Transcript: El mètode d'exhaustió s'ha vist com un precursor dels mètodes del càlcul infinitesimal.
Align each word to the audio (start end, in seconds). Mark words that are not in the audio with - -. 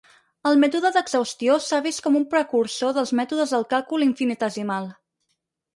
El 0.51 0.55
mètode 0.61 0.89
d'exhaustió 0.95 1.57
s'ha 1.65 1.81
vist 1.89 2.03
com 2.07 2.17
un 2.21 2.25
precursor 2.33 2.97
dels 2.99 3.13
mètodes 3.21 3.55
del 3.57 3.69
càlcul 3.77 4.09
infinitesimal. 4.11 4.91